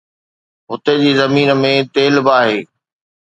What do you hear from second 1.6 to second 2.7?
۾ تيل به آهي